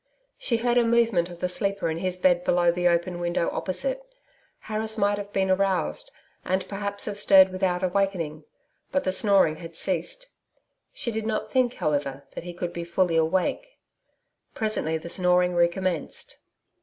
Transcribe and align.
She 0.39 0.57
heard 0.57 0.79
a 0.79 0.83
movement 0.83 1.29
of 1.29 1.41
the 1.41 1.47
sleeper 1.47 1.87
in 1.87 1.99
his 1.99 2.17
bed 2.17 2.43
below 2.43 2.71
the 2.71 2.87
open 2.87 3.19
window 3.19 3.51
opposite. 3.51 4.01
Harris 4.61 4.97
might 4.97 5.19
have 5.19 5.31
been 5.31 5.51
aroused, 5.51 6.09
and 6.43 6.67
perhaps 6.67 7.05
have 7.05 7.19
stirred 7.19 7.49
without 7.49 7.83
awakening.... 7.83 8.43
But 8.91 9.03
the 9.03 9.11
snoring 9.11 9.57
had 9.57 9.75
ceased.... 9.75 10.25
She 10.91 11.11
did 11.11 11.27
not 11.27 11.51
think, 11.51 11.75
however, 11.75 12.23
that 12.33 12.45
he 12.45 12.53
could 12.55 12.73
be 12.73 12.83
fully 12.83 13.15
awake.... 13.15 13.77
Presently 14.55 14.97
the 14.97 15.07
snoring 15.07 15.53
recommenced. 15.53 16.39